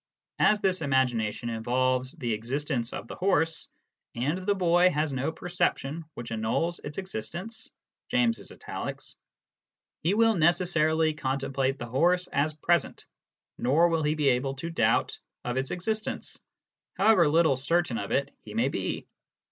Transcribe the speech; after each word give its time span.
As 0.39 0.61
this 0.61 0.81
imagination 0.81 1.47
involves 1.49 2.13
the 2.13 2.33
existence 2.33 2.91
of 2.91 3.07
the 3.07 3.13
horse, 3.15 3.69
and 4.15 4.39
the 4.39 4.55
boy 4.55 4.89
has 4.89 5.13
no 5.13 5.31
perception 5.31 6.05
which 6.15 6.31
annuls 6.31 6.79
its 6.83 6.97
existence 6.97 7.69
[James' 8.09 8.51
italics], 8.51 9.15
he 10.01 10.15
will 10.15 10.33
necessarily 10.33 11.13
con 11.13 11.37
template 11.39 11.77
the 11.77 11.85
horse 11.85 12.25
as 12.33 12.55
present, 12.55 13.05
nor 13.59 13.89
will 13.89 14.01
he 14.01 14.15
be 14.15 14.29
able 14.29 14.55
to 14.55 14.71
doubt 14.71 15.19
of 15.45 15.55
its 15.55 15.69
existence, 15.69 16.39
however 16.97 17.27
little 17.29 17.55
certain 17.55 17.99
of 17.99 18.09
it 18.09 18.33
he 18.41 18.55
may 18.55 18.69
be. 18.69 19.05